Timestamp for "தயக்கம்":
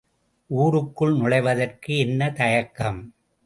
2.31-3.01